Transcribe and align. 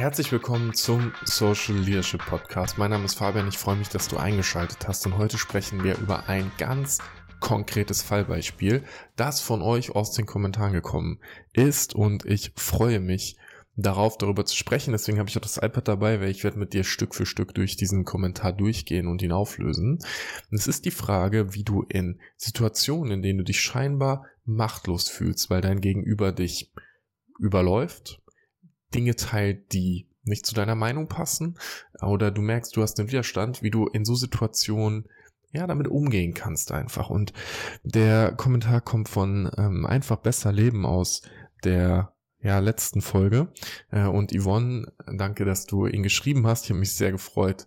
Herzlich 0.00 0.32
willkommen 0.32 0.72
zum 0.72 1.12
Social 1.26 1.76
Leadership 1.76 2.24
Podcast. 2.24 2.78
Mein 2.78 2.90
Name 2.90 3.04
ist 3.04 3.16
Fabian, 3.16 3.48
ich 3.48 3.58
freue 3.58 3.76
mich, 3.76 3.90
dass 3.90 4.08
du 4.08 4.16
eingeschaltet 4.16 4.88
hast 4.88 5.04
und 5.04 5.18
heute 5.18 5.36
sprechen 5.36 5.84
wir 5.84 5.98
über 5.98 6.26
ein 6.26 6.50
ganz 6.56 7.00
konkretes 7.38 8.00
Fallbeispiel, 8.00 8.82
das 9.16 9.42
von 9.42 9.60
euch 9.60 9.90
aus 9.90 10.12
den 10.12 10.24
Kommentaren 10.24 10.72
gekommen 10.72 11.20
ist 11.52 11.94
und 11.94 12.24
ich 12.24 12.52
freue 12.56 12.98
mich 12.98 13.36
darauf, 13.76 14.16
darüber 14.16 14.46
zu 14.46 14.56
sprechen. 14.56 14.92
Deswegen 14.92 15.18
habe 15.18 15.28
ich 15.28 15.36
auch 15.36 15.42
das 15.42 15.58
iPad 15.58 15.86
dabei, 15.86 16.18
weil 16.18 16.30
ich 16.30 16.44
werde 16.44 16.58
mit 16.58 16.72
dir 16.72 16.84
Stück 16.84 17.14
für 17.14 17.26
Stück 17.26 17.54
durch 17.54 17.76
diesen 17.76 18.06
Kommentar 18.06 18.54
durchgehen 18.54 19.06
und 19.06 19.20
ihn 19.20 19.32
auflösen. 19.32 19.98
Und 20.50 20.58
es 20.58 20.66
ist 20.66 20.86
die 20.86 20.92
Frage, 20.92 21.52
wie 21.52 21.62
du 21.62 21.82
in 21.82 22.18
Situationen, 22.38 23.12
in 23.12 23.22
denen 23.22 23.40
du 23.40 23.44
dich 23.44 23.60
scheinbar 23.60 24.24
machtlos 24.46 25.10
fühlst, 25.10 25.50
weil 25.50 25.60
dein 25.60 25.82
Gegenüber 25.82 26.32
dich 26.32 26.72
überläuft, 27.38 28.20
Dinge 28.94 29.16
teilt, 29.16 29.72
die 29.72 30.08
nicht 30.22 30.46
zu 30.46 30.54
deiner 30.54 30.74
Meinung 30.74 31.08
passen, 31.08 31.58
oder 32.02 32.30
du 32.30 32.42
merkst, 32.42 32.76
du 32.76 32.82
hast 32.82 32.98
einen 32.98 33.08
Widerstand, 33.08 33.62
wie 33.62 33.70
du 33.70 33.86
in 33.86 34.04
so 34.04 34.14
Situationen 34.14 35.08
ja, 35.52 35.66
damit 35.66 35.88
umgehen 35.88 36.34
kannst 36.34 36.70
einfach. 36.72 37.10
Und 37.10 37.32
der 37.82 38.32
Kommentar 38.32 38.80
kommt 38.80 39.08
von 39.08 39.50
ähm, 39.56 39.84
einfach 39.84 40.18
besser 40.18 40.52
leben 40.52 40.86
aus 40.86 41.22
der 41.64 42.12
ja, 42.40 42.58
letzten 42.58 43.00
Folge. 43.00 43.52
Äh, 43.90 44.06
und 44.06 44.32
Yvonne, 44.32 44.92
danke, 45.06 45.44
dass 45.44 45.66
du 45.66 45.86
ihn 45.86 46.02
geschrieben 46.02 46.46
hast. 46.46 46.64
Ich 46.64 46.70
habe 46.70 46.80
mich 46.80 46.94
sehr 46.94 47.12
gefreut, 47.12 47.66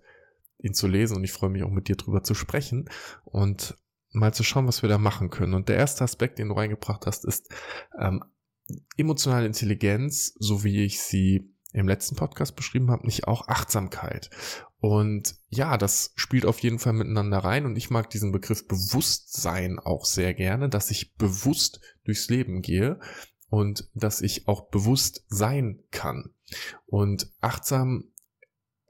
ihn 0.60 0.74
zu 0.74 0.88
lesen 0.88 1.18
und 1.18 1.24
ich 1.24 1.34
freue 1.34 1.50
mich 1.50 1.64
auch 1.64 1.70
mit 1.70 1.90
dir 1.90 1.98
drüber 1.98 2.24
zu 2.24 2.34
sprechen 2.34 2.90
und 3.26 3.78
mal 4.12 4.34
zu 4.34 4.44
schauen, 4.44 4.68
was 4.68 4.82
wir 4.82 4.90
da 4.90 4.98
machen 4.98 5.30
können. 5.30 5.54
Und 5.54 5.68
der 5.68 5.76
erste 5.76 6.04
Aspekt, 6.04 6.40
den 6.40 6.50
du 6.50 6.56
reingebracht 6.56 7.06
hast, 7.06 7.26
ist 7.26 7.52
ähm, 8.00 8.24
emotionale 8.98 9.46
Intelligenz, 9.46 10.34
so 10.40 10.64
wie 10.64 10.84
ich 10.84 11.02
sie 11.02 11.54
im 11.74 11.88
letzten 11.88 12.16
Podcast 12.16 12.56
beschrieben 12.56 12.92
habe, 12.92 13.06
nicht 13.06 13.28
auch 13.28 13.48
Achtsamkeit. 13.48 14.30
Und 14.80 15.36
ja, 15.48 15.78
das 15.78 16.12
spielt 16.16 16.46
auf 16.46 16.60
jeden 16.60 16.78
Fall 16.78 16.94
miteinander 16.94 17.40
rein 17.40 17.66
und 17.66 17.78
ich 17.78 17.90
mag 17.90 18.10
diesen 18.10 18.32
Begriff 18.32 18.68
Bewusstsein 18.68 19.80
auch 19.80 20.06
sehr 20.06 20.34
gerne, 20.34 20.70
dass 20.70 20.92
ich 20.92 21.16
bewusst 21.16 21.80
durchs 22.04 22.30
Leben 22.30 22.62
gehe 22.62 23.00
und 23.50 23.90
dass 23.94 24.22
ich 24.22 24.48
auch 24.48 24.70
bewusst 24.70 25.24
sein 25.30 25.84
kann. 25.92 26.34
Und 26.86 27.32
achtsam 27.42 28.12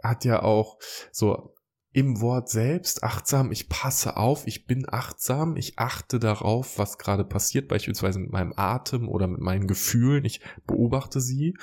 hat 0.03 0.25
ja 0.25 0.42
auch 0.42 0.80
so 1.12 1.53
im 1.94 2.22
Wort 2.22 2.49
selbst 2.49 3.03
achtsam, 3.03 3.52
ich 3.52 3.69
passe 3.69 4.17
auf, 4.17 4.47
ich 4.47 4.66
bin 4.66 4.86
achtsam, 4.89 5.55
ich 5.55 5.77
achte 5.77 6.19
darauf, 6.19 6.80
was 6.80 6.97
gerade 6.97 7.23
passiert, 7.23 7.67
beispielsweise 7.67 8.19
mit 8.19 8.31
meinem 8.31 8.53
Atem 8.55 9.08
oder 9.08 9.27
mit 9.27 9.39
meinen 9.39 9.67
Gefühlen, 9.67 10.25
ich 10.25 10.41
beobachte 10.66 11.22
sie 11.22 11.55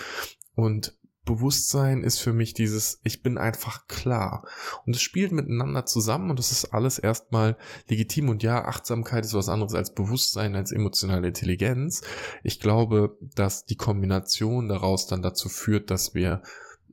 und 0.54 0.96
Bewusstsein 1.26 2.02
ist 2.02 2.18
für 2.18 2.32
mich 2.32 2.54
dieses, 2.54 3.00
ich 3.04 3.22
bin 3.22 3.38
einfach 3.38 3.86
klar. 3.86 4.46
Und 4.86 4.96
es 4.96 5.02
spielt 5.02 5.32
miteinander 5.32 5.84
zusammen 5.84 6.30
und 6.30 6.38
das 6.38 6.50
ist 6.50 6.72
alles 6.72 6.98
erstmal 6.98 7.56
legitim. 7.88 8.30
Und 8.30 8.42
ja, 8.42 8.64
Achtsamkeit 8.64 9.24
ist 9.24 9.34
was 9.34 9.48
anderes 9.48 9.74
als 9.74 9.94
Bewusstsein, 9.94 10.56
als 10.56 10.72
emotionale 10.72 11.28
Intelligenz. 11.28 12.02
Ich 12.42 12.58
glaube, 12.58 13.16
dass 13.20 13.64
die 13.64 13.76
Kombination 13.76 14.68
daraus 14.68 15.06
dann 15.06 15.22
dazu 15.22 15.48
führt, 15.48 15.90
dass 15.90 16.14
wir 16.14 16.42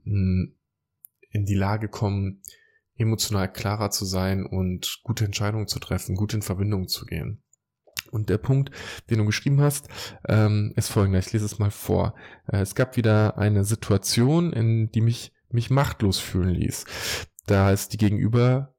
hm, 0.03 0.55
in 1.31 1.45
die 1.45 1.55
Lage 1.55 1.88
kommen, 1.88 2.41
emotional 2.98 3.52
klarer 3.52 3.90
zu 3.90 4.06
sein 4.06 4.45
und 4.45 5.00
gute 5.03 5.26
Entscheidungen 5.26 5.67
zu 5.67 5.80
treffen, 5.80 6.16
gut 6.16 6.34
in 6.34 6.42
Verbindung 6.42 6.88
zu 6.88 7.06
gehen. 7.06 7.44
Und 8.12 8.30
der 8.30 8.38
Punkt, 8.38 8.72
den 9.09 9.20
du 9.20 9.26
geschrieben 9.26 9.62
hast, 9.62 9.88
ähm, 10.28 10.73
ist 10.76 10.90
folgender. 10.90 11.20
Ich 11.20 11.34
lese 11.34 11.45
es 11.45 11.59
mal 11.59 11.72
vor. 11.72 12.16
Äh, 12.48 12.62
es 12.62 12.75
gab 12.75 12.95
wieder 12.95 13.38
eine 13.38 13.64
Situation, 13.64 14.53
in 14.53 14.92
die 14.92 15.02
mich, 15.02 15.34
mich 15.50 15.70
machtlos 15.70 16.20
fühlen 16.20 16.50
ließ. 16.50 16.86
Da 17.45 17.72
es 17.72 17.90
die 17.90 17.98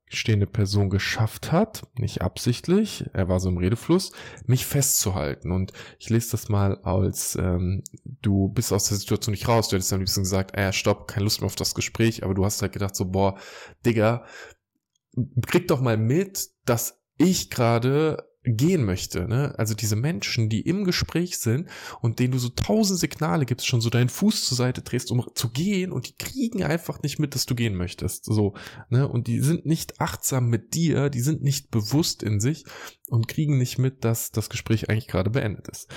gegenüberstehende 0.08 0.46
Person 0.46 0.90
geschafft 0.90 1.52
hat, 1.52 1.82
nicht 1.98 2.22
absichtlich, 2.22 3.04
er 3.12 3.28
war 3.28 3.40
so 3.40 3.48
im 3.48 3.58
Redefluss, 3.58 4.12
mich 4.46 4.64
festzuhalten. 4.64 5.52
Und 5.52 5.72
ich 5.98 6.08
lese 6.08 6.32
das 6.32 6.48
mal 6.48 6.78
als, 6.82 7.36
ähm, 7.36 7.84
du 8.22 8.48
bist 8.48 8.72
aus 8.72 8.88
der 8.88 8.96
Situation 8.96 9.32
nicht 9.32 9.48
raus. 9.48 9.68
Du 9.68 9.76
hättest 9.76 9.92
am 9.92 10.00
liebsten 10.00 10.22
gesagt, 10.22 10.56
äh, 10.56 10.72
stopp, 10.72 11.08
keine 11.08 11.24
Lust 11.24 11.40
mehr 11.40 11.46
auf 11.46 11.56
das 11.56 11.74
Gespräch. 11.74 12.24
Aber 12.24 12.34
du 12.34 12.44
hast 12.44 12.62
halt 12.62 12.72
gedacht 12.72 12.96
so, 12.96 13.06
boah, 13.06 13.38
Digga, 13.84 14.24
krieg 15.46 15.68
doch 15.68 15.80
mal 15.80 15.96
mit, 15.96 16.48
dass 16.64 17.00
ich 17.18 17.50
gerade 17.50 18.27
gehen 18.56 18.84
möchte. 18.84 19.28
Ne? 19.28 19.54
Also 19.58 19.74
diese 19.74 19.96
Menschen, 19.96 20.48
die 20.48 20.60
im 20.60 20.84
Gespräch 20.84 21.38
sind 21.38 21.68
und 22.00 22.18
denen 22.18 22.32
du 22.32 22.38
so 22.38 22.48
tausend 22.48 22.98
Signale 23.00 23.46
gibst, 23.46 23.66
schon 23.66 23.80
so 23.80 23.90
deinen 23.90 24.08
Fuß 24.08 24.46
zur 24.46 24.56
Seite 24.56 24.82
drehst, 24.82 25.10
um 25.10 25.24
zu 25.34 25.50
gehen 25.50 25.92
und 25.92 26.08
die 26.08 26.16
kriegen 26.16 26.62
einfach 26.62 27.02
nicht 27.02 27.18
mit, 27.18 27.34
dass 27.34 27.46
du 27.46 27.54
gehen 27.54 27.74
möchtest. 27.74 28.24
So, 28.24 28.54
ne? 28.90 29.08
Und 29.08 29.26
die 29.26 29.40
sind 29.40 29.66
nicht 29.66 30.00
achtsam 30.00 30.48
mit 30.48 30.74
dir, 30.74 31.10
die 31.10 31.20
sind 31.20 31.42
nicht 31.42 31.70
bewusst 31.70 32.22
in 32.22 32.40
sich 32.40 32.64
und 33.10 33.28
kriegen 33.28 33.58
nicht 33.58 33.78
mit, 33.78 34.04
dass 34.04 34.30
das 34.30 34.50
Gespräch 34.50 34.90
eigentlich 34.90 35.08
gerade 35.08 35.30
beendet 35.30 35.68
ist. 35.68 35.88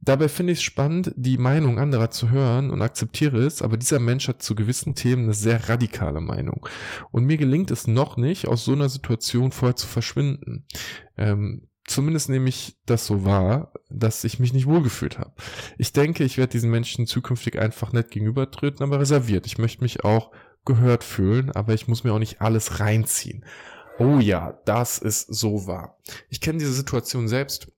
Dabei 0.00 0.28
finde 0.28 0.52
ich 0.52 0.58
es 0.58 0.62
spannend, 0.62 1.12
die 1.16 1.38
Meinung 1.38 1.78
anderer 1.78 2.10
zu 2.10 2.30
hören 2.30 2.70
und 2.70 2.82
akzeptiere 2.82 3.38
es, 3.38 3.62
aber 3.62 3.76
dieser 3.76 3.98
Mensch 3.98 4.28
hat 4.28 4.42
zu 4.42 4.54
gewissen 4.54 4.94
Themen 4.94 5.24
eine 5.24 5.34
sehr 5.34 5.68
radikale 5.68 6.20
Meinung. 6.20 6.66
Und 7.10 7.24
mir 7.24 7.38
gelingt 7.38 7.70
es 7.70 7.86
noch 7.86 8.16
nicht, 8.16 8.48
aus 8.48 8.64
so 8.64 8.72
einer 8.72 8.88
Situation 8.88 9.52
vorher 9.52 9.76
zu 9.76 9.86
verschwinden. 9.86 10.66
Ähm, 11.16 11.68
zumindest 11.86 12.28
nehme 12.28 12.48
ich 12.48 12.76
das 12.86 13.06
so 13.06 13.24
wahr, 13.24 13.72
dass 13.90 14.24
ich 14.24 14.38
mich 14.38 14.52
nicht 14.52 14.66
wohlgefühlt 14.66 15.18
habe. 15.18 15.32
Ich 15.78 15.92
denke, 15.92 16.24
ich 16.24 16.38
werde 16.38 16.52
diesen 16.52 16.70
Menschen 16.70 17.06
zukünftig 17.06 17.58
einfach 17.58 17.92
nett 17.92 18.10
gegenübertreten, 18.10 18.82
aber 18.82 19.00
reserviert. 19.00 19.46
Ich 19.46 19.58
möchte 19.58 19.82
mich 19.82 20.04
auch 20.04 20.32
gehört 20.64 21.04
fühlen, 21.04 21.50
aber 21.52 21.74
ich 21.74 21.88
muss 21.88 22.04
mir 22.04 22.12
auch 22.12 22.18
nicht 22.18 22.40
alles 22.40 22.80
reinziehen. 22.80 23.44
Oh 23.98 24.18
ja, 24.18 24.58
das 24.64 24.98
ist 24.98 25.32
so 25.32 25.66
wahr. 25.66 25.98
Ich 26.28 26.40
kenne 26.40 26.58
diese 26.58 26.72
Situation 26.72 27.28
selbst. 27.28 27.70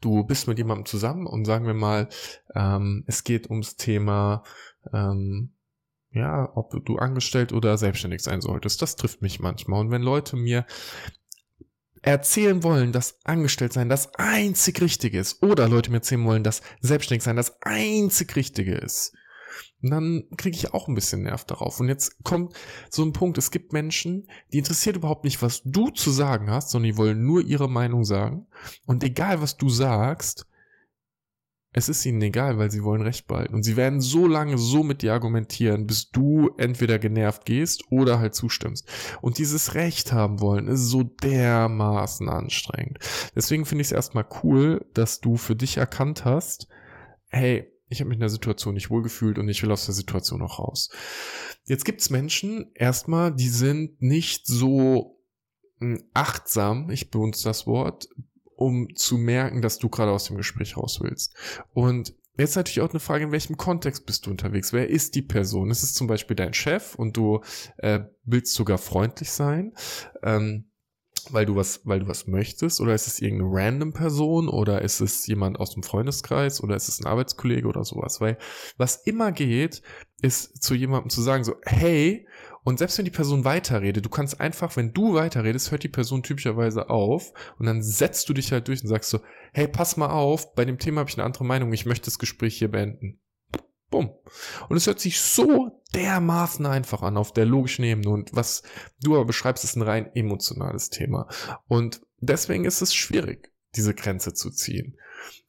Du 0.00 0.24
bist 0.24 0.46
mit 0.46 0.58
jemandem 0.58 0.86
zusammen 0.86 1.26
und 1.26 1.44
sagen 1.44 1.66
wir 1.66 1.74
mal, 1.74 2.08
ähm, 2.54 3.04
es 3.06 3.24
geht 3.24 3.50
ums 3.50 3.76
Thema, 3.76 4.44
ähm, 4.92 5.52
ja, 6.10 6.50
ob 6.54 6.84
du 6.84 6.98
angestellt 6.98 7.52
oder 7.52 7.78
selbstständig 7.78 8.22
sein 8.22 8.40
solltest. 8.40 8.82
Das 8.82 8.96
trifft 8.96 9.22
mich 9.22 9.40
manchmal. 9.40 9.80
Und 9.80 9.90
wenn 9.90 10.02
Leute 10.02 10.36
mir 10.36 10.66
erzählen 12.02 12.62
wollen, 12.62 12.92
dass 12.92 13.18
angestellt 13.24 13.72
sein 13.72 13.88
das 13.88 14.14
einzig 14.16 14.80
Richtige 14.80 15.18
ist, 15.18 15.42
oder 15.42 15.68
Leute 15.68 15.90
mir 15.90 15.98
erzählen 15.98 16.24
wollen, 16.24 16.44
dass 16.44 16.62
selbstständig 16.80 17.22
sein 17.22 17.36
das 17.36 17.62
einzig 17.62 18.34
Richtige 18.36 18.74
ist, 18.74 19.12
dann 19.80 20.24
kriege 20.36 20.56
ich 20.56 20.74
auch 20.74 20.88
ein 20.88 20.94
bisschen 20.94 21.22
Nerv 21.22 21.44
darauf. 21.44 21.80
Und 21.80 21.88
jetzt 21.88 22.22
kommt 22.24 22.54
so 22.90 23.04
ein 23.04 23.12
Punkt, 23.12 23.38
es 23.38 23.50
gibt 23.50 23.72
Menschen, 23.72 24.28
die 24.52 24.58
interessiert 24.58 24.96
überhaupt 24.96 25.24
nicht, 25.24 25.42
was 25.42 25.62
du 25.64 25.90
zu 25.90 26.10
sagen 26.10 26.50
hast, 26.50 26.70
sondern 26.70 26.92
die 26.92 26.96
wollen 26.98 27.24
nur 27.24 27.42
ihre 27.42 27.68
Meinung 27.68 28.04
sagen. 28.04 28.46
Und 28.86 29.02
egal, 29.02 29.40
was 29.40 29.56
du 29.56 29.68
sagst, 29.68 30.46
es 31.72 31.88
ist 31.88 32.04
ihnen 32.04 32.20
egal, 32.20 32.58
weil 32.58 32.70
sie 32.70 32.84
wollen 32.84 33.02
Recht 33.02 33.26
behalten. 33.26 33.54
Und 33.54 33.62
sie 33.62 33.76
werden 33.76 34.00
so 34.00 34.26
lange 34.26 34.58
so 34.58 34.82
mit 34.82 35.02
dir 35.02 35.14
argumentieren, 35.14 35.86
bis 35.86 36.10
du 36.10 36.50
entweder 36.58 36.98
genervt 36.98 37.46
gehst 37.46 37.84
oder 37.90 38.18
halt 38.18 38.34
zustimmst. 38.34 38.86
Und 39.22 39.38
dieses 39.38 39.74
Recht 39.74 40.12
haben 40.12 40.40
wollen 40.40 40.68
ist 40.68 40.86
so 40.86 41.02
dermaßen 41.02 42.28
anstrengend. 42.28 42.98
Deswegen 43.34 43.64
finde 43.64 43.82
ich 43.82 43.88
es 43.88 43.92
erstmal 43.92 44.26
cool, 44.42 44.84
dass 44.92 45.20
du 45.20 45.36
für 45.36 45.56
dich 45.56 45.78
erkannt 45.78 46.24
hast, 46.26 46.68
hey, 47.28 47.72
ich 47.88 48.00
habe 48.00 48.08
mich 48.08 48.16
in 48.16 48.20
der 48.20 48.28
Situation 48.28 48.74
nicht 48.74 48.90
wohlgefühlt 48.90 49.38
und 49.38 49.48
ich 49.48 49.62
will 49.62 49.70
aus 49.70 49.86
der 49.86 49.94
Situation 49.94 50.42
auch 50.42 50.58
raus. 50.58 50.90
Jetzt 51.64 51.84
gibt's 51.84 52.10
Menschen, 52.10 52.70
erstmal, 52.74 53.34
die 53.34 53.48
sind 53.48 54.00
nicht 54.00 54.46
so 54.46 55.18
hm, 55.78 56.02
achtsam, 56.14 56.90
ich 56.90 57.10
benutze 57.10 57.44
das 57.44 57.66
Wort, 57.66 58.08
um 58.56 58.94
zu 58.94 59.18
merken, 59.18 59.62
dass 59.62 59.78
du 59.78 59.88
gerade 59.88 60.12
aus 60.12 60.24
dem 60.24 60.36
Gespräch 60.36 60.76
raus 60.76 61.00
willst. 61.02 61.34
Und 61.72 62.14
Jetzt 62.38 62.56
natürlich 62.56 62.80
auch 62.80 62.90
eine 62.90 62.98
Frage, 62.98 63.24
in 63.24 63.32
welchem 63.32 63.58
Kontext 63.58 64.06
bist 64.06 64.24
du 64.24 64.30
unterwegs? 64.30 64.72
Wer 64.72 64.88
ist 64.88 65.14
die 65.14 65.22
Person? 65.22 65.70
Ist 65.70 65.82
es 65.82 65.92
zum 65.92 66.06
Beispiel 66.06 66.34
dein 66.34 66.54
Chef 66.54 66.94
und 66.94 67.14
du 67.14 67.42
äh, 67.76 68.00
willst 68.24 68.54
sogar 68.54 68.78
freundlich 68.78 69.30
sein? 69.30 69.74
Ähm, 70.22 70.64
weil 71.30 71.46
du 71.46 71.56
was, 71.56 71.82
weil 71.84 72.00
du 72.00 72.08
was 72.08 72.26
möchtest, 72.26 72.80
oder 72.80 72.94
ist 72.94 73.06
es 73.06 73.20
irgendeine 73.20 73.50
random 73.52 73.92
Person, 73.92 74.48
oder 74.48 74.82
ist 74.82 75.00
es 75.00 75.26
jemand 75.26 75.60
aus 75.60 75.72
dem 75.72 75.82
Freundeskreis, 75.82 76.62
oder 76.62 76.74
ist 76.74 76.88
es 76.88 77.00
ein 77.00 77.06
Arbeitskollege 77.06 77.68
oder 77.68 77.84
sowas? 77.84 78.20
Weil 78.20 78.38
was 78.76 78.96
immer 78.96 79.30
geht, 79.30 79.82
ist 80.20 80.62
zu 80.62 80.74
jemandem 80.74 81.10
zu 81.10 81.20
sagen 81.22 81.44
so, 81.44 81.56
hey, 81.64 82.26
und 82.64 82.78
selbst 82.78 82.96
wenn 82.98 83.04
die 83.04 83.10
Person 83.10 83.44
weiterredet, 83.44 84.04
du 84.04 84.08
kannst 84.08 84.40
einfach, 84.40 84.76
wenn 84.76 84.92
du 84.92 85.14
weiterredest, 85.14 85.70
hört 85.70 85.82
die 85.82 85.88
Person 85.88 86.22
typischerweise 86.22 86.90
auf 86.90 87.32
und 87.58 87.66
dann 87.66 87.82
setzt 87.82 88.28
du 88.28 88.34
dich 88.34 88.52
halt 88.52 88.68
durch 88.68 88.82
und 88.82 88.88
sagst 88.88 89.10
so, 89.10 89.20
hey, 89.52 89.66
pass 89.66 89.96
mal 89.96 90.10
auf, 90.10 90.54
bei 90.54 90.64
dem 90.64 90.78
Thema 90.78 91.00
habe 91.00 91.10
ich 91.10 91.16
eine 91.16 91.24
andere 91.24 91.44
Meinung, 91.44 91.72
ich 91.72 91.86
möchte 91.86 92.04
das 92.04 92.18
Gespräch 92.18 92.56
hier 92.56 92.70
beenden. 92.70 93.20
Bumm. 93.90 94.10
Und 94.68 94.76
es 94.76 94.86
hört 94.86 95.00
sich 95.00 95.20
so 95.20 95.82
dermaßen 95.94 96.64
einfach 96.64 97.02
an 97.02 97.18
auf 97.18 97.32
der 97.32 97.44
logischen 97.44 97.84
Ebene. 97.84 98.08
Und 98.08 98.34
was 98.34 98.62
du 99.02 99.14
aber 99.16 99.26
beschreibst, 99.26 99.64
ist 99.64 99.76
ein 99.76 99.82
rein 99.82 100.10
emotionales 100.14 100.88
Thema. 100.88 101.28
Und 101.68 102.00
deswegen 102.18 102.64
ist 102.64 102.80
es 102.80 102.94
schwierig, 102.94 103.51
diese 103.76 103.94
Grenze 103.94 104.34
zu 104.34 104.50
ziehen. 104.50 104.96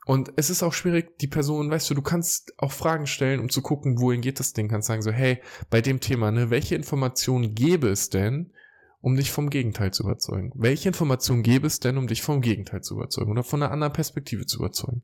und 0.05 0.33
es 0.35 0.49
ist 0.49 0.63
auch 0.63 0.73
schwierig, 0.73 1.17
die 1.19 1.27
Person, 1.27 1.71
weißt 1.71 1.89
du, 1.89 1.93
du 1.93 2.01
kannst 2.01 2.53
auch 2.57 2.71
Fragen 2.71 3.07
stellen, 3.07 3.39
um 3.39 3.49
zu 3.49 3.61
gucken, 3.61 3.99
wohin 3.99 4.21
geht 4.21 4.39
das 4.39 4.53
Ding. 4.53 4.67
Kannst 4.67 4.87
sagen 4.87 5.01
so, 5.01 5.11
hey, 5.11 5.41
bei 5.69 5.81
dem 5.81 5.99
Thema, 5.99 6.31
ne, 6.31 6.49
welche 6.49 6.75
Informationen 6.75 7.55
gäbe 7.55 7.87
es 7.87 8.09
denn, 8.09 8.51
um 9.03 9.17
dich 9.17 9.31
vom 9.31 9.49
Gegenteil 9.49 9.91
zu 9.91 10.03
überzeugen? 10.03 10.53
Welche 10.55 10.87
Informationen 10.87 11.43
gäbe 11.43 11.67
es 11.67 11.81
denn, 11.81 11.97
um 11.97 12.07
dich 12.07 12.21
vom 12.21 12.39
Gegenteil 12.39 12.81
zu 12.81 12.95
überzeugen 12.95 13.31
oder 13.31 13.43
von 13.43 13.61
einer 13.61 13.71
anderen 13.71 13.91
Perspektive 13.91 14.45
zu 14.45 14.59
überzeugen? 14.59 15.03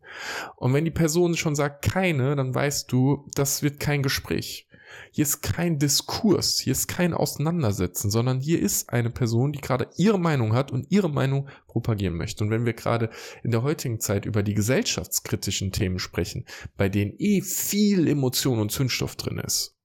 Und 0.56 0.74
wenn 0.74 0.86
die 0.86 0.92
Person 0.92 1.36
schon 1.36 1.54
sagt 1.54 1.84
keine, 1.84 2.38
dann 2.38 2.56
weißt 2.56 2.90
du, 2.90 3.28
das 3.36 3.62
wird 3.62 3.82
kein 3.82 4.02
Gespräch. 4.02 4.69
Hier 5.12 5.24
ist 5.24 5.42
kein 5.42 5.80
Diskurs, 5.80 6.60
hier 6.60 6.72
ist 6.72 6.88
kein 6.88 7.14
Auseinandersetzen, 7.14 8.10
sondern 8.10 8.40
hier 8.40 8.60
ist 8.60 8.90
eine 8.90 9.10
Person, 9.10 9.52
die 9.52 9.62
gerade 9.62 9.90
ihre 9.98 10.20
Meinung 10.20 10.54
hat 10.54 10.72
und 10.72 10.92
ihre 10.92 11.10
Meinung 11.10 11.50
propagieren 11.68 12.16
möchte. 12.16 12.44
Und 12.44 12.52
wenn 12.52 12.66
wir 12.66 12.74
gerade 12.74 13.10
in 13.44 13.52
der 13.52 13.64
heutigen 13.64 14.00
Zeit 14.00 14.26
über 14.26 14.44
die 14.44 14.54
gesellschaftskritischen 14.54 15.72
Themen 15.72 16.00
sprechen, 16.00 16.46
bei 16.78 16.90
denen 16.90 17.14
eh 17.18 17.42
viel 17.42 18.08
Emotion 18.08 18.60
und 18.60 18.72
Zündstoff 18.72 19.16
drin 19.16 19.40
ist, 19.40 19.78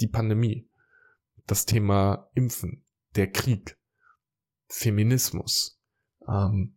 die 0.00 0.08
Pandemie, 0.08 0.68
das 1.46 1.66
Thema 1.66 2.30
Impfen, 2.34 2.84
der 3.14 3.30
Krieg, 3.30 3.78
Feminismus, 4.68 5.80
ähm, 6.28 6.76